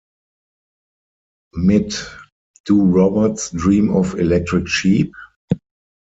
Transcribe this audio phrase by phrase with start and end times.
[1.55, 2.19] Mit
[2.65, 5.13] "Do Robots Dream of Electric Sheep?